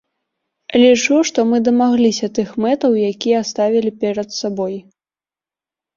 [0.83, 4.75] Лічу, што мы дамагліся тых мэтаў, якія ставілі перад сабой.